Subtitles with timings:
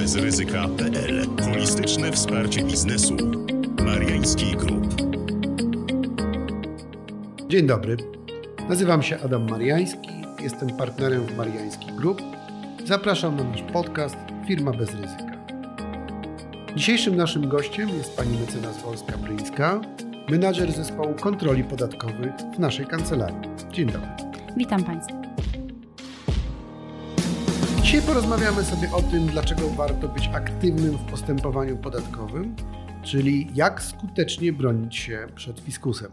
[0.00, 3.16] firmabezryzyka.pl Holistyczne wsparcie biznesu.
[3.84, 4.94] Mariański Group.
[7.48, 7.96] Dzień dobry.
[8.68, 10.08] Nazywam się Adam Mariański,
[10.42, 12.22] jestem partnerem w Mariański Group.
[12.84, 15.36] Zapraszam na nasz podcast Firma bez ryzyka.
[16.76, 19.80] Dzisiejszym naszym gościem jest pani mecenas Wolska-Bryńska,
[20.30, 23.50] menadżer zespołu kontroli podatkowych w naszej kancelarii.
[23.72, 24.08] Dzień dobry.
[24.56, 25.19] Witam Państwa.
[27.90, 32.56] Dzisiaj porozmawiamy sobie o tym, dlaczego warto być aktywnym w postępowaniu podatkowym,
[33.02, 36.12] czyli jak skutecznie bronić się przed fiskusem.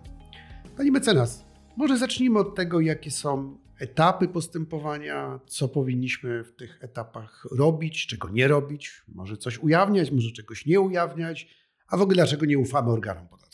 [0.78, 1.46] Pani mecenas,
[1.76, 8.30] może zacznijmy od tego, jakie są etapy postępowania, co powinniśmy w tych etapach robić, czego
[8.30, 11.48] nie robić, może coś ujawniać, może czegoś nie ujawniać,
[11.88, 13.47] a w ogóle dlaczego nie ufamy organom podatkowym.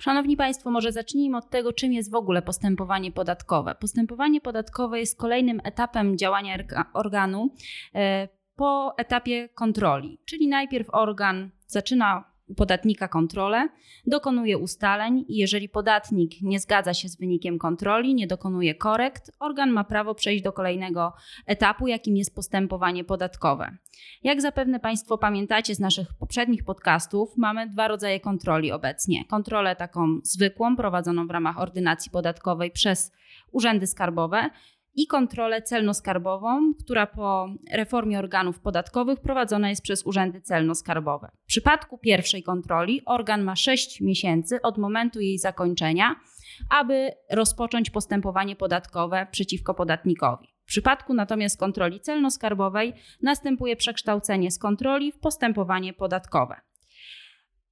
[0.00, 3.74] Szanowni Państwo, może zacznijmy od tego, czym jest w ogóle postępowanie podatkowe.
[3.74, 6.56] Postępowanie podatkowe jest kolejnym etapem działania
[6.92, 7.54] organu
[7.94, 13.68] e, po etapie kontroli, czyli najpierw organ zaczyna podatnika kontrolę,
[14.06, 19.70] dokonuje ustaleń i jeżeli podatnik nie zgadza się z wynikiem kontroli, nie dokonuje korekt, organ
[19.70, 21.12] ma prawo przejść do kolejnego
[21.46, 23.76] etapu, jakim jest postępowanie podatkowe.
[24.22, 29.24] Jak zapewne Państwo pamiętacie z naszych poprzednich podcastów, mamy dwa rodzaje kontroli obecnie.
[29.24, 33.12] Kontrolę taką zwykłą, prowadzoną w ramach ordynacji podatkowej przez
[33.52, 34.50] urzędy skarbowe
[34.94, 41.28] i kontrolę celno-skarbową, która po reformie organów podatkowych prowadzona jest przez urzędy celno-skarbowe.
[41.42, 46.16] W przypadku pierwszej kontroli organ ma 6 miesięcy od momentu jej zakończenia,
[46.70, 50.48] aby rozpocząć postępowanie podatkowe przeciwko podatnikowi.
[50.62, 56.60] W przypadku natomiast kontroli celno-skarbowej następuje przekształcenie z kontroli w postępowanie podatkowe.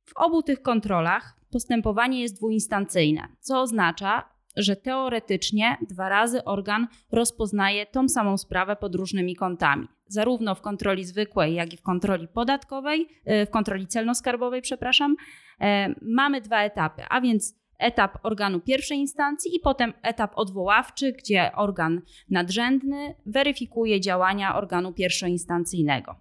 [0.05, 7.87] W obu tych kontrolach postępowanie jest dwuinstancyjne, co oznacza, że teoretycznie dwa razy organ rozpoznaje
[7.87, 9.89] tą samą sprawę pod różnymi kątami.
[10.07, 15.17] Zarówno w kontroli zwykłej, jak i w kontroli podatkowej, e, w kontroli celno-skarbowej, przepraszam,
[15.61, 21.53] e, mamy dwa etapy, a więc etap organu pierwszej instancji i potem etap odwoławczy, gdzie
[21.55, 26.15] organ nadrzędny weryfikuje działania organu pierwszoinstancyjnego.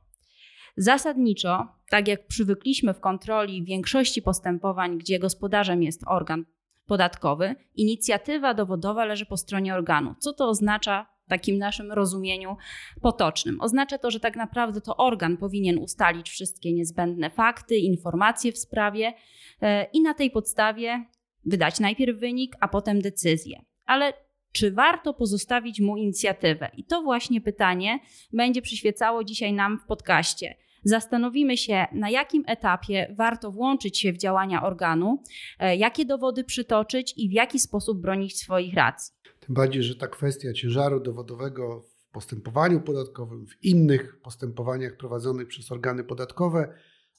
[0.77, 6.45] Zasadniczo, tak jak przywykliśmy w kontroli większości postępowań, gdzie gospodarzem jest organ
[6.87, 10.15] podatkowy, inicjatywa dowodowa leży po stronie organu.
[10.19, 12.57] Co to oznacza w takim naszym rozumieniu
[13.01, 13.61] potocznym?
[13.61, 19.13] Oznacza to, że tak naprawdę to organ powinien ustalić wszystkie niezbędne fakty, informacje w sprawie
[19.61, 21.05] e, i na tej podstawie
[21.45, 23.61] wydać najpierw wynik, a potem decyzję.
[23.85, 24.13] Ale
[24.51, 26.69] czy warto pozostawić mu inicjatywę?
[26.77, 27.99] I to właśnie pytanie
[28.33, 34.17] będzie przyświecało dzisiaj nam w podcaście zastanowimy się, na jakim etapie warto włączyć się w
[34.17, 35.23] działania organu,
[35.59, 39.13] e, jakie dowody przytoczyć i w jaki sposób bronić swoich racji.
[39.39, 45.71] Tym bardziej, że ta kwestia ciężaru dowodowego w postępowaniu podatkowym, w innych postępowaniach prowadzonych przez
[45.71, 46.73] organy podatkowe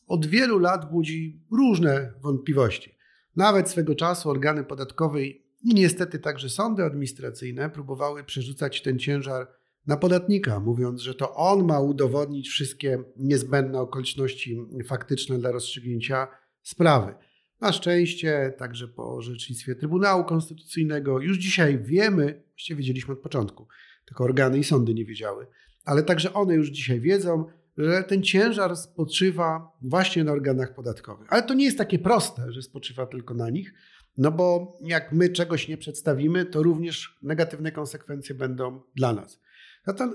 [0.06, 2.98] od wielu lat budzi różne wątpliwości.
[3.36, 9.48] Nawet swego czasu organy podatkowe i niestety także sądy administracyjne próbowały przerzucać ten ciężar
[9.88, 16.28] na podatnika, mówiąc, że to on ma udowodnić wszystkie niezbędne okoliczności faktyczne dla rozstrzygnięcia
[16.62, 17.14] sprawy.
[17.60, 23.66] Na szczęście, także po orzecznictwie Trybunału Konstytucyjnego, już dzisiaj wiemy, właściwie wiedzieliśmy od początku,
[24.04, 25.46] tylko organy i sądy nie wiedziały,
[25.84, 27.44] ale także one już dzisiaj wiedzą,
[27.78, 31.32] że ten ciężar spoczywa właśnie na organach podatkowych.
[31.32, 33.74] Ale to nie jest takie proste, że spoczywa tylko na nich,
[34.18, 39.40] no bo jak my czegoś nie przedstawimy, to również negatywne konsekwencje będą dla nas.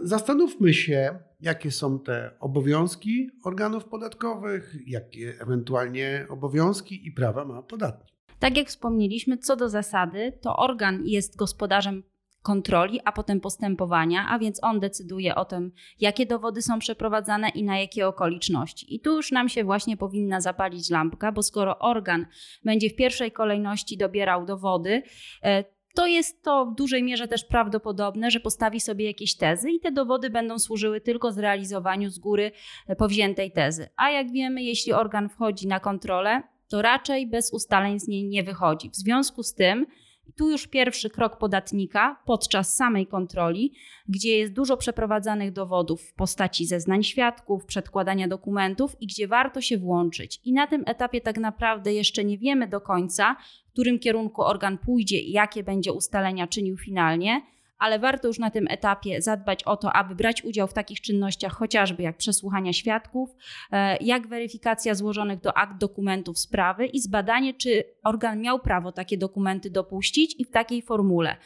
[0.02, 8.14] Zastanówmy się, jakie są te obowiązki organów podatkowych, jakie ewentualnie obowiązki i prawa ma podatnik.
[8.40, 12.04] Tak jak wspomnieliśmy, co do zasady, to organ jest gospodarzem
[12.44, 17.64] kontroli, a potem postępowania, a więc on decyduje o tym, jakie dowody są przeprowadzane i
[17.64, 18.96] na jakie okoliczności.
[18.96, 22.26] I tu już nam się właśnie powinna zapalić lampka, bo skoro organ
[22.66, 25.04] będzie w pierwszej kolejności dobierał dowody,
[25.44, 29.80] e, to jest to w dużej mierze też prawdopodobne, że postawi sobie jakieś tezy i
[29.80, 32.52] te dowody będą służyły tylko zrealizowaniu z góry
[32.98, 33.90] powziętej tezy.
[33.96, 38.44] A jak wiemy, jeśli organ wchodzi na kontrolę, to raczej bez ustaleń z niej nie
[38.44, 38.90] wychodzi.
[38.90, 39.86] W związku z tym,
[40.28, 43.74] i tu już pierwszy krok podatnika podczas samej kontroli,
[44.10, 49.78] gdzie jest dużo przeprowadzanych dowodów w postaci zeznań świadków, przedkładania dokumentów i gdzie warto się
[49.78, 50.42] włączyć.
[50.46, 53.36] I na tym etapie tak naprawdę jeszcze nie wiemy do końca,
[53.70, 57.42] w którym kierunku organ pójdzie i jakie będzie ustalenia czynił finalnie
[57.84, 61.54] ale warto już na tym etapie zadbać o to, aby brać udział w takich czynnościach,
[61.54, 63.36] chociażby jak przesłuchania świadków,
[63.72, 69.18] e, jak weryfikacja złożonych do akt dokumentów sprawy i zbadanie, czy organ miał prawo takie
[69.18, 71.38] dokumenty dopuścić i w takiej formule.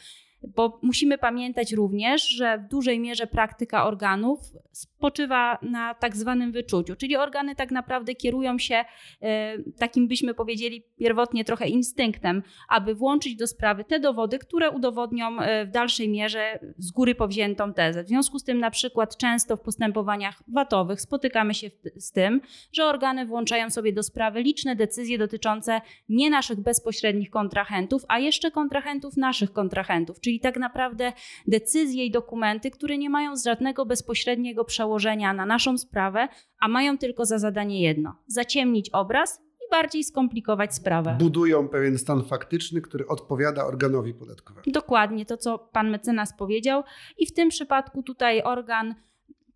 [0.42, 4.40] Bo musimy pamiętać również, że w dużej mierze praktyka organów
[4.72, 8.84] spoczywa na tak zwanym wyczuciu, czyli organy tak naprawdę kierują się
[9.22, 15.40] e, takim, byśmy powiedzieli, pierwotnie trochę instynktem, aby włączyć do sprawy te dowody, które udowodnią
[15.40, 18.04] e, w dalszej mierze z góry powziętą tezę.
[18.04, 22.40] W związku z tym, na przykład, często w postępowaniach watowych spotykamy się z tym,
[22.72, 28.50] że organy włączają sobie do sprawy liczne decyzje dotyczące nie naszych bezpośrednich kontrahentów, a jeszcze
[28.50, 31.12] kontrahentów naszych kontrahentów czyli tak naprawdę
[31.46, 36.28] decyzje i dokumenty, które nie mają żadnego bezpośredniego przełożenia na naszą sprawę,
[36.60, 41.16] a mają tylko za zadanie jedno: zaciemnić obraz i bardziej skomplikować sprawę.
[41.18, 44.64] Budują pewien stan faktyczny, który odpowiada organowi podatkowemu.
[44.66, 46.82] Dokładnie to, co pan mecenas powiedział,
[47.18, 48.94] i w tym przypadku tutaj organ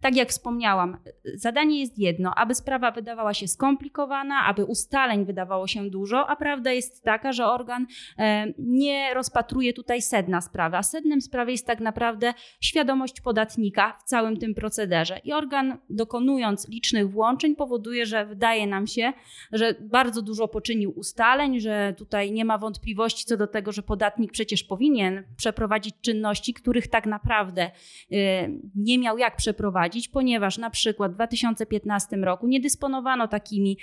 [0.03, 0.97] tak jak wspomniałam,
[1.35, 6.73] zadanie jest jedno, aby sprawa wydawała się skomplikowana, aby ustaleń wydawało się dużo, a prawda
[6.73, 7.87] jest taka, że organ
[8.19, 14.03] e, nie rozpatruje tutaj sedna sprawy, a sednem sprawy jest tak naprawdę świadomość podatnika w
[14.03, 15.21] całym tym procederze.
[15.25, 19.13] I organ, dokonując licznych włączeń, powoduje, że wydaje nam się,
[19.53, 24.33] że bardzo dużo poczynił ustaleń, że tutaj nie ma wątpliwości co do tego, że podatnik
[24.33, 30.71] przecież powinien przeprowadzić czynności, których tak naprawdę e, nie miał jak przeprowadzić prowadzić, ponieważ na
[30.71, 33.79] przykład w 2015 roku nie dysponowano takimi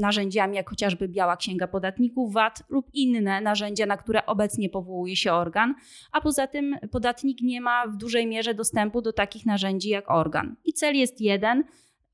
[0.00, 5.32] narzędziami jak chociażby Biała Księga Podatników VAT lub inne narzędzia, na które obecnie powołuje się
[5.32, 5.74] organ,
[6.12, 10.56] a poza tym podatnik nie ma w dużej mierze dostępu do takich narzędzi jak organ.
[10.64, 11.64] I cel jest jeden,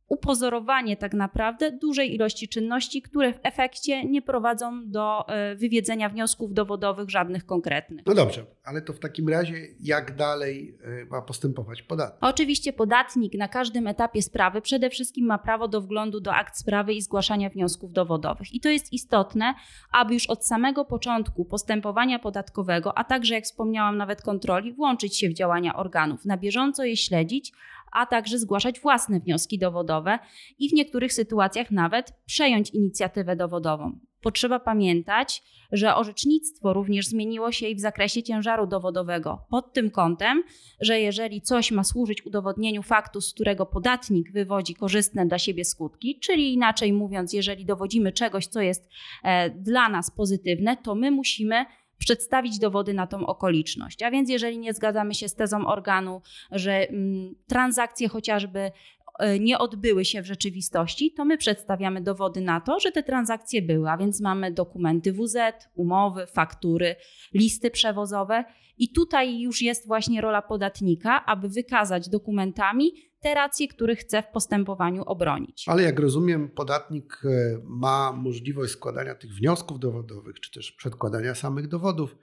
[0.08, 6.54] upozorowanie tak naprawdę dużej ilości czynności, które w efekcie nie prowadzą do e, wywiedzenia wniosków
[6.54, 8.06] dowodowych żadnych konkretnych.
[8.06, 12.18] No dobrze, ale to w takim razie jak dalej e, ma postępować podatnik?
[12.20, 16.94] Oczywiście podatnik na każdym etapie sprawy przede wszystkim ma prawo do wglądu do akt sprawy
[16.94, 18.54] i zgłaszania wniosków dowodowych.
[18.54, 19.54] I to jest istotne,
[19.92, 25.28] aby już od samego początku postępowania podatkowego, a także jak wspomniałam nawet kontroli, włączyć się
[25.28, 27.52] w działania organów, na bieżąco je śledzić,
[27.92, 30.18] a także zgłaszać własne wnioski dowodowe
[30.58, 33.98] i w niektórych sytuacjach nawet przejąć inicjatywę dowodową.
[34.22, 35.42] Potrzeba pamiętać,
[35.72, 40.42] że orzecznictwo również zmieniło się i w zakresie ciężaru dowodowego, pod tym kątem,
[40.80, 46.18] że jeżeli coś ma służyć udowodnieniu faktu, z którego podatnik wywodzi korzystne dla siebie skutki,
[46.20, 48.88] czyli inaczej mówiąc, jeżeli dowodzimy czegoś, co jest
[49.24, 51.64] e, dla nas pozytywne, to my musimy
[51.98, 54.02] przedstawić dowody na tą okoliczność.
[54.02, 58.70] A więc jeżeli nie zgadzamy się z tezą organu, że mm, transakcje chociażby
[59.18, 63.62] e, nie odbyły się w rzeczywistości, to my przedstawiamy dowody na to, że te transakcje
[63.62, 65.36] były, a więc mamy dokumenty WZ,
[65.74, 66.96] umowy, faktury,
[67.34, 68.44] listy przewozowe
[68.78, 74.26] i tutaj już jest właśnie rola podatnika, aby wykazać dokumentami te racje, których chce w
[74.26, 75.64] postępowaniu obronić.
[75.68, 81.68] Ale jak rozumiem, podatnik e, ma możliwość składania tych wniosków dowodowych, czy też przedkładania samych
[81.68, 82.16] dowodów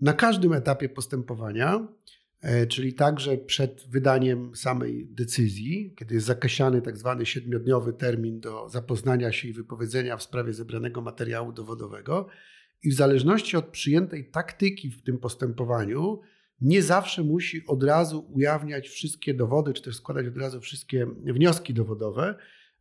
[0.00, 1.88] na każdym etapie postępowania,
[2.40, 8.68] e, czyli także przed wydaniem samej decyzji, kiedy jest zakasiany tak zwany siedmiodniowy termin do
[8.68, 12.28] zapoznania się i wypowiedzenia w sprawie zebranego materiału dowodowego.
[12.84, 16.20] I w zależności od przyjętej taktyki w tym postępowaniu,
[16.62, 21.74] nie zawsze musi od razu ujawniać wszystkie dowody, czy też składać od razu wszystkie wnioski
[21.74, 22.34] dowodowe,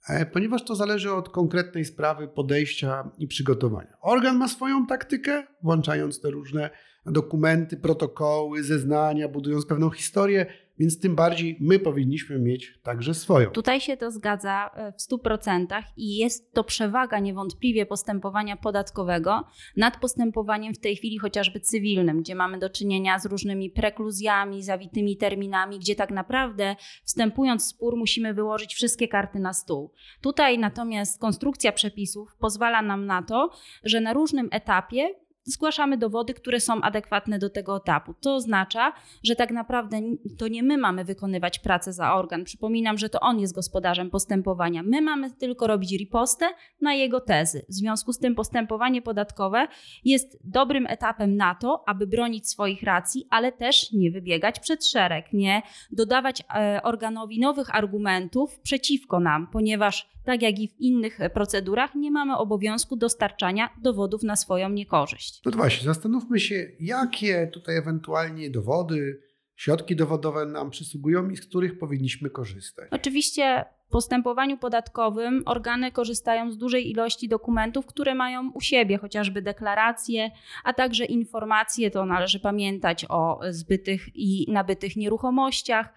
[0.10, 3.98] e, ponieważ to zależy od konkretnej sprawy, podejścia i przygotowania.
[4.02, 6.70] Organ ma swoją taktykę, włączając te różne
[7.06, 10.46] dokumenty, protokoły, zeznania, budując pewną historię,
[10.82, 13.50] więc tym bardziej my powinniśmy mieć także swoją.
[13.50, 19.44] Tutaj się to zgadza e, w 100% i jest to przewaga niewątpliwie postępowania podatkowego
[19.78, 25.18] nad postępowaniem w tej chwili chociażby cywilnym, gdzie mamy do czynienia z różnymi prekluzjami, zawitymi
[25.18, 29.92] terminami, gdzie tak naprawdę wstępując w spór musimy wyłożyć wszystkie karty na stół.
[30.22, 33.50] Tutaj natomiast konstrukcja przepisów pozwala nam na to,
[33.84, 35.10] że na różnym etapie
[35.44, 38.14] zgłaszamy dowody, które są adekwatne do tego etapu.
[38.14, 38.94] To oznacza,
[39.24, 40.02] że tak naprawdę
[40.38, 42.44] to nie my mamy wykonywać pracę za organ.
[42.44, 44.84] Przypominam, że to on jest gospodarzem postępowania.
[44.84, 46.46] My mamy tylko robić ripostę
[46.82, 47.66] na jego tezy.
[47.70, 49.68] W związku z tym postępowanie podatkowe
[50.06, 55.34] jest dobrym etapem na to, aby bronić swoich racji, ale też nie wybiegać przed szereg,
[55.34, 61.96] nie dodawać e, organowi nowych argumentów przeciwko nam, ponieważ tak jak i w innych procedurach,
[61.96, 65.31] nie mamy obowiązku dostarczania dowodów na swoją niekorzyść.
[65.46, 69.22] No to właśnie, zastanówmy się, jakie tutaj ewentualnie dowody,
[69.56, 72.88] środki dowodowe nam przysługują i z których powinniśmy korzystać.
[72.92, 79.42] Oczywiście w postępowaniu podatkowym organy korzystają z dużej ilości dokumentów, które mają u siebie, chociażby
[79.42, 80.32] deklaracje,
[80.64, 81.92] a także informacje.
[81.92, 85.94] To należy pamiętać o zbytych i nabytych nieruchomościach.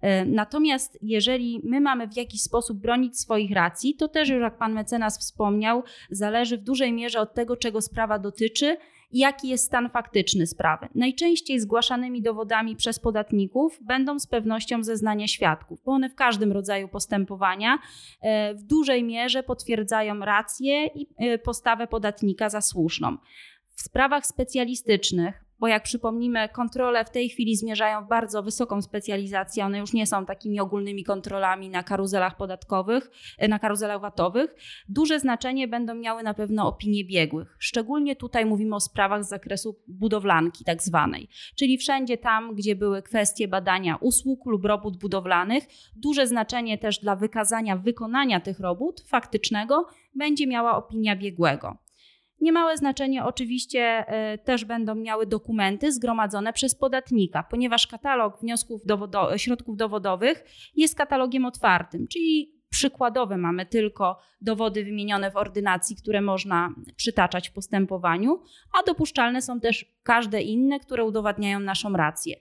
[0.00, 4.58] E, natomiast jeżeli my mamy w jakiś sposób bronić swoich racji, to też, już jak
[4.58, 8.76] pan mecenas wspomniał, zależy w dużej mierze od tego, czego sprawa dotyczy
[9.12, 10.88] Jaki jest stan faktyczny sprawy?
[10.94, 16.88] Najczęściej zgłaszanymi dowodami przez podatników będą z pewnością zeznania świadków, bo one w każdym rodzaju
[16.88, 17.78] postępowania
[18.20, 23.16] e, w dużej mierze potwierdzają rację i e, postawę podatnika za słuszną.
[23.74, 29.64] W sprawach specjalistycznych bo jak przypomnimy, kontrole w tej chwili zmierzają w bardzo wysoką specjalizację.
[29.64, 34.54] One już nie są takimi ogólnymi kontrolami na karuzelach podatkowych, e, na karuzelach VAT-owych.
[34.88, 37.56] Duże znaczenie będą miały na pewno opinie biegłych.
[37.58, 43.02] Szczególnie tutaj mówimy o sprawach z zakresu budowlanki, tak zwanej, czyli wszędzie tam, gdzie były
[43.02, 45.64] kwestie badania usług lub robót budowlanych.
[45.96, 51.87] Duże znaczenie też dla wykazania wykonania tych robót faktycznego będzie miała opinia biegłego.
[52.40, 59.38] Niemałe znaczenie oczywiście e, też będą miały dokumenty zgromadzone przez podatnika, ponieważ katalog wniosków dowodo
[59.38, 60.44] środków dowodowych
[60.76, 67.52] jest katalogiem otwartym, czyli przykładowe mamy tylko dowody wymienione w ordynacji, które można przytaczać w
[67.52, 68.42] postępowaniu,
[68.80, 72.36] a dopuszczalne są też każde inne, które udowadniają naszą rację.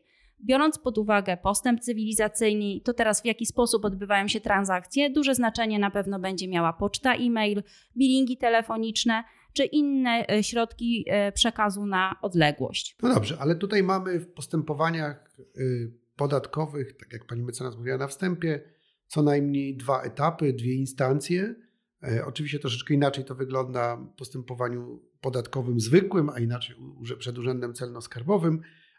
[0.46, 5.80] Biorąc pod uwagę postęp cywilizacyjny, to teraz w jaki sposób odbywają się transakcje, duże znaczenie
[5.80, 7.64] na pewno będzie miała poczta e-mail,
[7.98, 9.24] billingi telefoniczne,
[9.58, 12.96] czy inne e, środki e, przekazu na odległość.
[13.04, 18.08] No dobrze, ale tutaj mamy w postępowaniach y, podatkowych, tak jak pani mecenas mówiła na
[18.08, 18.62] wstępie,
[19.08, 21.56] co najmniej dwa etapy, dwie instancje.
[22.04, 26.76] E, oczywiście troszeczkę inaczej to wygląda w postępowaniu podatkowym zwykłym, a inaczej
[27.20, 28.58] przed Urzędem Celno-Skarbowym,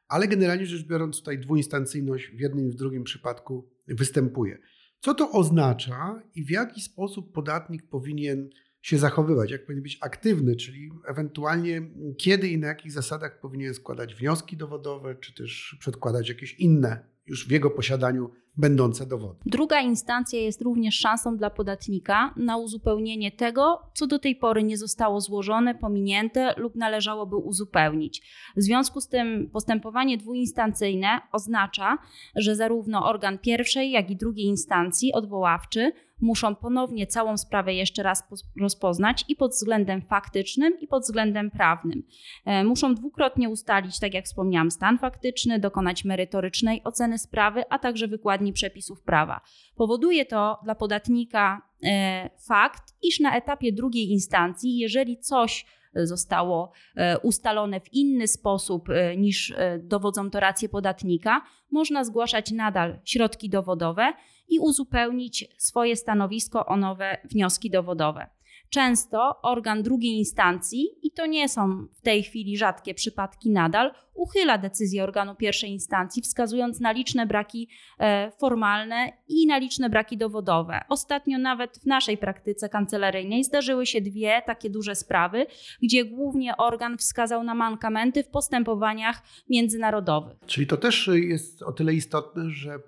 [0.08, 4.58] ale generalnie rzecz biorąc tutaj dwuinstancyjność w jednym i w drugim przypadku występuje.
[5.00, 8.50] Co to oznacza i w jaki sposób podatnik powinien
[8.82, 14.14] się zachowywać, jak powinien być aktywny, czyli ewentualnie kiedy i na jakich zasadach powinien składać
[14.14, 19.38] wnioski dowodowe, czy też przedkładać jakieś inne już w jego posiadaniu będące dowody.
[19.46, 24.76] Druga instancja jest również szansą dla podatnika na uzupełnienie tego, co do tej pory nie
[24.76, 28.22] zostało złożone, pominięte lub należałoby uzupełnić.
[28.56, 31.98] W związku z tym postępowanie dwuinstancyjne oznacza,
[32.36, 38.28] że zarówno organ pierwszej, jak i drugiej instancji odwoławczy muszą ponownie całą sprawę jeszcze raz
[38.60, 42.02] rozpoznać i pod względem faktycznym, i pod względem prawnym.
[42.44, 48.08] E, muszą dwukrotnie ustalić, tak jak wspomniałam, stan faktyczny, dokonać merytorycznej oceny sprawy, a także
[48.08, 49.40] wykładni przepisów prawa.
[49.76, 57.18] Powoduje to dla podatnika e, fakt, iż na etapie drugiej instancji, jeżeli coś zostało e,
[57.18, 64.12] ustalone w inny sposób niż dowodzą to racje podatnika, można zgłaszać nadal środki dowodowe
[64.48, 68.26] i uzupełnić swoje stanowisko o nowe wnioski dowodowe.
[68.70, 74.58] Często organ drugiej instancji, i to nie są w tej chwili rzadkie przypadki nadal, uchyla
[74.58, 80.80] decyzję organu pierwszej instancji, wskazując na liczne braki e, formalne i na liczne braki dowodowe.
[80.88, 85.46] Ostatnio nawet w naszej praktyce kancelaryjnej zdarzyły się dwie takie duże sprawy,
[85.82, 90.37] gdzie głównie organ wskazał na mankamenty w postępowaniach międzynarodowych.
[90.46, 92.78] Czyli to też jest o tyle istotne, że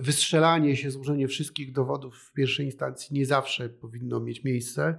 [0.00, 4.98] wystrzelanie się, złożenie wszystkich dowodów w pierwszej instancji nie zawsze powinno mieć miejsce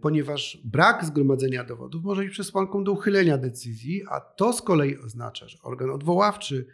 [0.00, 5.48] ponieważ brak zgromadzenia dowodów może być przesłanką do uchylenia decyzji, a to z kolei oznacza,
[5.48, 6.66] że organ odwoławczy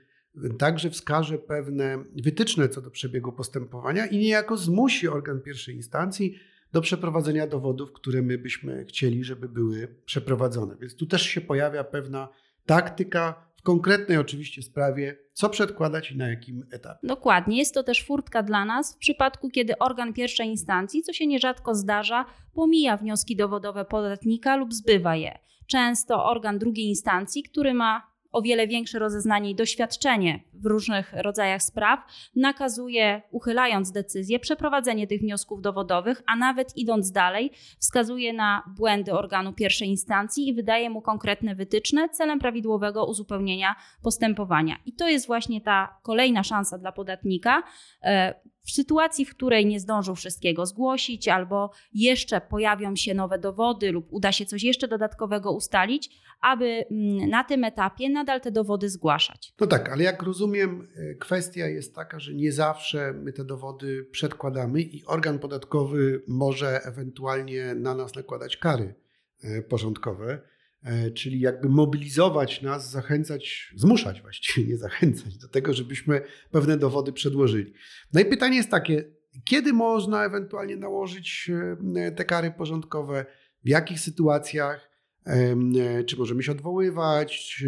[0.59, 6.35] także wskaże pewne wytyczne co do przebiegu postępowania i niejako zmusi organ pierwszej instancji
[6.73, 10.77] do przeprowadzenia dowodów, które my byśmy chcieli, żeby były przeprowadzone.
[10.81, 12.29] Więc tu też się pojawia pewna
[12.67, 17.07] taktyka konkretnej oczywiście sprawie, co przedkładać i na jakim etapie.
[17.07, 17.59] Dokładnie.
[17.59, 21.75] Jest to też furtka dla nas w przypadku, kiedy organ pierwszej instancji, co się nierzadko
[21.75, 25.39] zdarza, pomija wnioski dowodowe podatnika lub zbywa je.
[25.67, 31.63] Często organ drugiej instancji, który ma o wiele większe rozeznanie i doświadczenie w różnych rodzajach
[31.63, 32.01] spraw,
[32.37, 39.53] nakazuje, uchylając decyzję, przeprowadzenie tych wniosków dowodowych, a nawet idąc dalej, wskazuje na błędy organu
[39.53, 44.77] pierwszej instancji i wydaje mu konkretne wytyczne celem prawidłowego uzupełnienia postępowania.
[44.87, 47.63] I to jest właśnie ta kolejna szansa dla podatnika
[48.03, 53.93] e, w sytuacji, w której nie zdążył wszystkiego zgłosić, albo jeszcze pojawią się nowe dowody,
[53.93, 58.89] lub uda się coś jeszcze dodatkowego ustalić, aby mm, na tym etapie nadal te dowody
[58.89, 59.55] zgłaszać.
[59.61, 64.05] No tak, ale jak rozumiem, e, kwestia jest taka, że nie zawsze my te dowody
[64.11, 68.95] przedkładamy i organ podatkowy może ewentualnie na nas nakładać kary
[69.43, 70.54] e, porządkowe.
[70.85, 77.13] E, czyli jakby mobilizować nas, zachęcać, zmuszać właściwie, nie zachęcać do tego, żebyśmy pewne dowody
[77.13, 77.73] przedłożyli.
[78.13, 79.05] No i pytanie jest takie,
[79.45, 81.51] kiedy można ewentualnie nałożyć
[81.97, 83.27] e, te kary porządkowe,
[83.65, 84.91] w jakich sytuacjach,
[85.27, 87.65] e, czy możemy się odwoływać,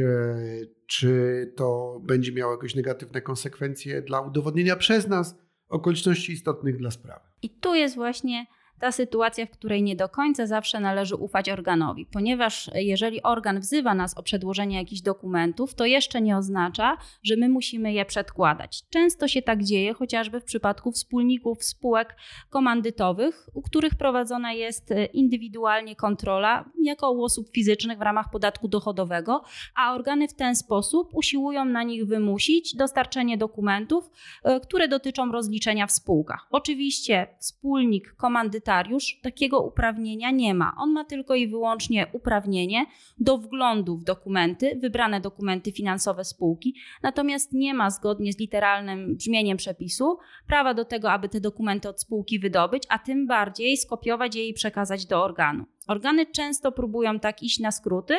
[0.86, 5.36] czy to będzie miało jakieś negatywne konsekwencje dla udowodnienia przez nas
[5.68, 7.24] okoliczności istotnych dla sprawy.
[7.42, 8.46] I tu jest właśnie
[8.80, 13.94] ta sytuacja, w której nie do końca zawsze należy ufać organowi, ponieważ jeżeli organ wzywa
[13.94, 18.82] nas o przedłożenie jakichś dokumentów, to jeszcze nie oznacza, że my musimy je przedkładać.
[18.90, 22.16] Często się tak dzieje, chociażby w przypadku wspólników spółek
[22.50, 29.42] komandytowych, u których prowadzona jest indywidualnie kontrola jako u osób fizycznych w ramach podatku dochodowego,
[29.76, 34.10] a organy w ten sposób usiłują na nich wymusić dostarczenie dokumentów,
[34.44, 36.46] e, które dotyczą rozliczenia w spółkach.
[36.50, 38.14] Oczywiście wspólnik,
[39.22, 40.72] takiego uprawnienia nie ma.
[40.78, 42.86] On ma tylko i wyłącznie uprawnienie
[43.18, 49.56] do wglądu w dokumenty, wybrane dokumenty finansowe spółki, natomiast nie ma zgodnie z literalnym brzmieniem
[49.56, 54.48] przepisu prawa do tego, aby te dokumenty od spółki wydobyć, a tym bardziej skopiować je
[54.48, 55.64] i przekazać do organu.
[55.86, 58.14] Organy często próbują tak iść na skróty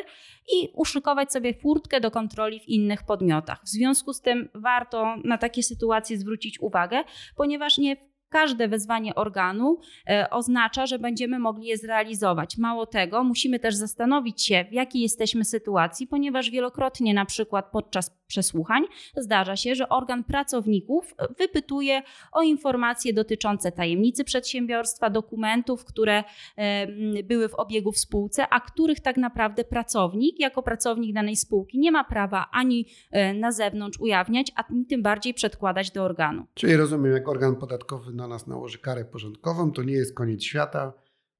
[0.53, 3.61] i uszykować sobie furtkę do kontroli w innych podmiotach.
[3.63, 7.03] W związku z tym warto na takie sytuacje zwrócić uwagę,
[7.35, 7.97] ponieważ nie
[8.29, 9.79] każde wezwanie organu
[10.09, 12.57] e, oznacza, że będziemy mogli je zrealizować.
[12.57, 18.17] Mało tego, musimy też zastanowić się, w jakiej jesteśmy sytuacji, ponieważ wielokrotnie, na przykład podczas
[18.27, 18.83] przesłuchań,
[19.17, 26.23] zdarza się, że organ pracowników wypytuje o informacje dotyczące tajemnicy przedsiębiorstwa, dokumentów, które
[26.55, 26.87] e,
[27.23, 31.91] były w obiegu w spółce, a których tak naprawdę pracownik, jako pracownik danej spółki, nie
[31.91, 36.45] ma prawa ani e, na zewnątrz ujawniać, a tym bardziej przedkładać do organu.
[36.53, 40.93] Czyli rozumiem, jak organ podatkowy na nas nałoży karę porządkową, to nie jest koniec świata.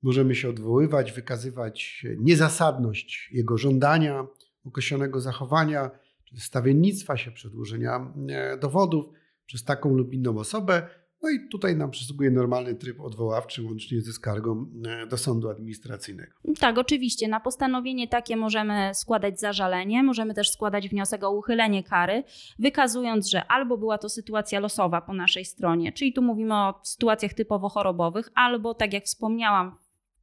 [0.04, 4.28] Możemy się odwoływać, wykazywać niezasadność jego żądania,
[4.66, 5.92] określonego zachowania,
[6.26, 9.06] czy stawiennictwa się, przedłużenia e, dowodów
[9.46, 10.90] przez taką lub inną osobę.
[11.22, 16.32] No i tutaj nam przysługuje normalny tryb odwoławczy, łącznie ze skargą e, do sądu administracyjnego.
[16.60, 17.28] Tak, oczywiście.
[17.28, 22.24] Na postanowienie takie możemy składać zażalenie, możemy też składać wniosek o uchylenie kary,
[22.60, 27.34] wykazując, że albo była to sytuacja losowa po naszej stronie, czyli tu mówimy o sytuacjach
[27.34, 29.78] typowo chorobowych, albo tak jak wspomniałam,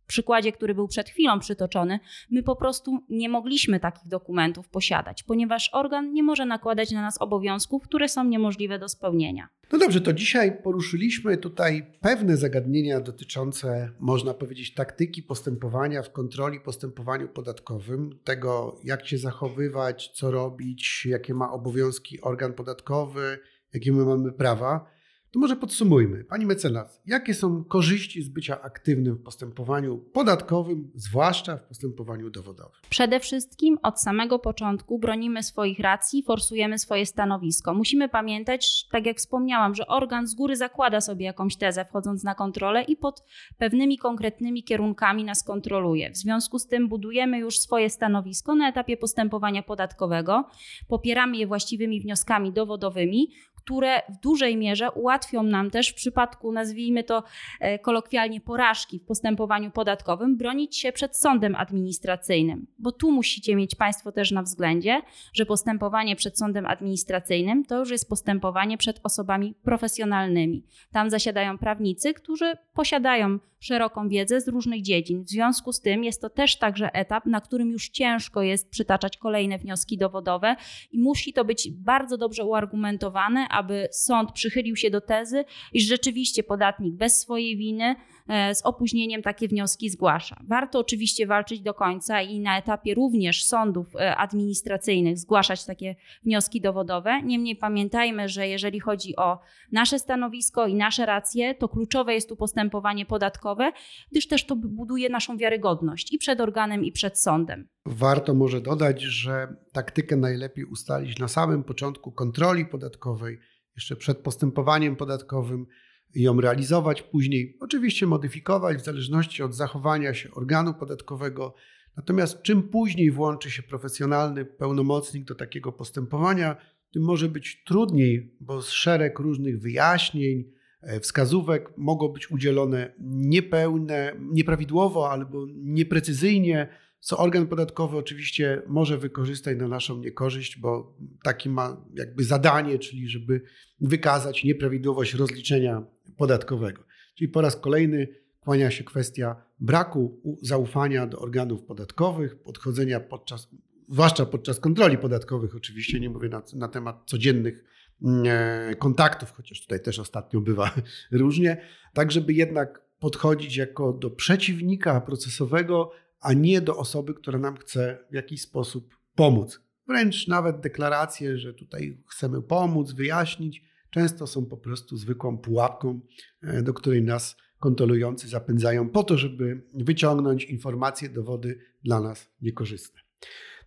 [0.07, 5.71] przykładzie, który był przed chwilą przytoczony, my po prostu nie mogliśmy takich dokumentów posiadać, ponieważ
[5.73, 9.49] organ nie może nakładać na nas obowiązków, które są niemożliwe do spełnienia.
[9.73, 16.61] No dobrze, to dzisiaj poruszyliśmy tutaj pewne zagadnienia dotyczące, można powiedzieć, taktyki postępowania w kontroli
[16.61, 23.39] postępowaniu podatkowym, tego jak się zachowywać, co robić, jakie ma obowiązki organ podatkowy,
[23.75, 24.94] jakie my mamy prawa.
[25.35, 26.25] To może podsumujmy.
[26.25, 32.81] Pani mecenas, jakie są korzyści z bycia aktywnym w postępowaniu podatkowym, zwłaszcza w postępowaniu dowodowym?
[32.91, 37.75] Przede wszystkim od samego początku bronimy swoich racji, forsujemy swoje stanowisko.
[37.75, 42.35] Musimy pamiętać, tak jak wspomniałam, że organ z góry zakłada sobie jakąś tezę wchodząc na
[42.35, 43.25] kontrolę i pod
[43.59, 46.11] pewnymi konkretnymi kierunkami nas kontroluje.
[46.11, 50.45] W związku z tym budujemy już swoje stanowisko na etapie postępowania podatkowego,
[50.89, 53.29] popieramy je właściwymi wnioskami dowodowymi,
[53.65, 57.23] które w dużej mierze ułatwią nam też w przypadku, nazwijmy to
[57.61, 62.67] e, kolokwialnie, porażki w postępowaniu podatkowym, bronić się przed sądem administracyjnym.
[62.79, 67.91] Bo tu musicie mieć Państwo też na względzie, że postępowanie przed sądem administracyjnym to już
[67.91, 70.65] jest postępowanie przed osobami profesjonalnymi.
[70.93, 75.25] Tam zasiadają prawnicy, którzy posiadają szeroką wiedzę z różnych dziedzin.
[75.25, 79.17] W związku z tym jest to też także etap, na którym już ciężko jest przytaczać
[79.17, 80.57] kolejne wnioski dowodowe
[80.93, 86.43] i musi to być bardzo dobrze uargumentowane, aby sąd przychylił się do tezy, iż rzeczywiście
[86.43, 87.95] podatnik bez swojej winy
[88.29, 90.37] z opóźnieniem takie wnioski zgłasza.
[90.49, 96.61] Warto oczywiście walczyć do końca i na etapie również sądów e, administracyjnych zgłaszać takie wnioski
[96.61, 97.23] dowodowe.
[97.23, 99.39] Niemniej pamiętajmy, że jeżeli chodzi o
[99.73, 103.73] nasze stanowisko i nasze racje, to kluczowe jest tu postępowanie podatkowe,
[104.11, 107.69] gdyż też to buduje naszą wiarygodność i przed organem, i przed sądem.
[107.87, 113.39] Warto może dodać, że taktykę najlepiej ustalić na samym początku kontroli podatkowej,
[113.77, 115.67] jeszcze przed postępowaniem podatkowym,
[116.15, 121.55] ją realizować, później oczywiście modyfikować w zależności od zachowania się organu podatkowego.
[121.97, 126.57] Natomiast czym później włączy się profesjonalny pełnomocnik do takiego postępowania,
[126.93, 130.45] tym może być trudniej, bo szereg różnych wyjaśnień,
[130.83, 136.69] e, wskazówek mogą być udzielone niepełne, nieprawidłowo albo nieprecyzyjnie
[137.05, 143.09] co organ podatkowy oczywiście może wykorzystać na naszą niekorzyść, bo taki ma jakby zadanie, czyli
[143.09, 143.43] żeby
[143.81, 145.83] wykazać nieprawidłowość rozliczenia
[146.17, 146.83] podatkowego.
[147.15, 148.09] Czyli po raz kolejny
[148.41, 153.49] kłania się kwestia braku zaufania do organów podatkowych, podchodzenia podczas,
[153.89, 157.65] zwłaszcza podczas kontroli podatkowych, oczywiście nie mówię na, na temat codziennych
[158.03, 160.75] mm, e, kontaktów, chociaż tutaj też ostatnio bywa
[161.13, 161.61] różnie,
[161.93, 165.91] tak żeby jednak podchodzić jako do przeciwnika procesowego,
[166.21, 169.61] a nie do osoby, która nam chce w jakiś sposób pomóc.
[169.89, 176.01] Wręcz nawet deklaracje, że tutaj chcemy pomóc, wyjaśnić, często są po prostu zwykłą pułapką,
[176.43, 183.01] e, do której nas kontrolujący zapędzają po to, żeby wyciągnąć informacje, dowody dla nas niekorzystne.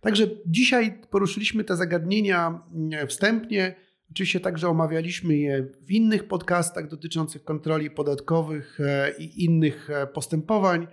[0.00, 3.74] Także dzisiaj poruszyliśmy te zagadnienia mm, wstępnie.
[4.10, 10.86] Oczywiście także omawialiśmy je w innych podcastach dotyczących kontroli podatkowych e, i innych e, postępowań.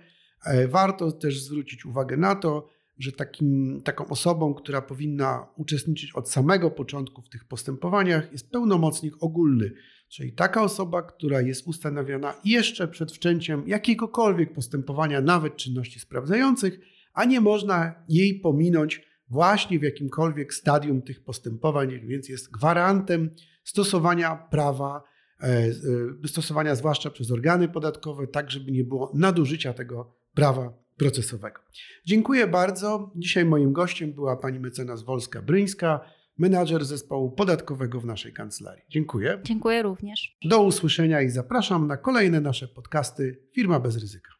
[0.68, 2.68] Warto też zwrócić uwagę na to,
[2.98, 9.14] że takim, taką osobą, która powinna uczestniczyć od samego początku w tych postępowaniach, jest pełnomocnik
[9.20, 9.72] ogólny,
[10.08, 16.80] czyli taka osoba, która jest ustanowiona jeszcze przed wszczęciem jakiegokolwiek postępowania, nawet czynności sprawdzających,
[17.12, 23.30] a nie można jej pominąć właśnie w jakimkolwiek stadium tych postępowań, więc jest gwarantem
[23.64, 25.02] stosowania prawa,
[25.40, 31.60] e, e, stosowania zwłaszcza przez organy podatkowe, tak żeby nie było nadużycia tego prawa procesowego.
[32.06, 33.12] Dziękuję bardzo.
[33.16, 36.00] Dzisiaj moim gościem była pani mecenas Wolska-Bryńska,
[36.38, 38.84] menadżer zespołu podatkowego w naszej kancelarii.
[38.88, 39.40] Dziękuję.
[39.42, 40.36] Dziękuję również.
[40.44, 44.35] Do usłyszenia i zapraszam na kolejne nasze podcasty Firma bez ryzyka.